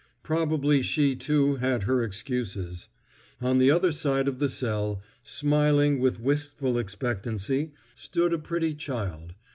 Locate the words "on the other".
3.39-3.91